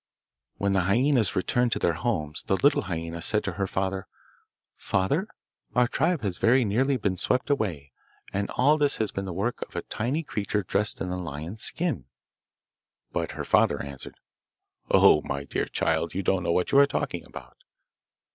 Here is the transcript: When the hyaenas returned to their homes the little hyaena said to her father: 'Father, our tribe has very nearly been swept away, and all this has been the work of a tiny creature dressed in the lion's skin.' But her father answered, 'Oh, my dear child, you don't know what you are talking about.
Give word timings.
When 0.57 0.71
the 0.71 0.85
hyaenas 0.85 1.35
returned 1.35 1.71
to 1.73 1.77
their 1.77 1.93
homes 1.93 2.41
the 2.41 2.55
little 2.55 2.81
hyaena 2.85 3.21
said 3.21 3.43
to 3.43 3.51
her 3.51 3.67
father: 3.67 4.07
'Father, 4.75 5.27
our 5.75 5.87
tribe 5.87 6.23
has 6.23 6.39
very 6.39 6.65
nearly 6.65 6.97
been 6.97 7.17
swept 7.17 7.51
away, 7.51 7.91
and 8.33 8.49
all 8.57 8.79
this 8.79 8.95
has 8.95 9.11
been 9.11 9.25
the 9.25 9.31
work 9.31 9.61
of 9.61 9.75
a 9.75 9.83
tiny 9.83 10.23
creature 10.23 10.63
dressed 10.63 11.01
in 11.01 11.11
the 11.11 11.17
lion's 11.19 11.61
skin.' 11.61 12.05
But 13.11 13.33
her 13.33 13.43
father 13.45 13.79
answered, 13.79 14.15
'Oh, 14.89 15.21
my 15.21 15.43
dear 15.43 15.65
child, 15.65 16.15
you 16.15 16.23
don't 16.23 16.41
know 16.41 16.51
what 16.51 16.71
you 16.71 16.79
are 16.79 16.87
talking 16.87 17.23
about. 17.23 17.57